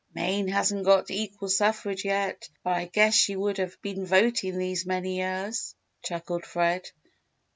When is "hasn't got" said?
0.47-1.11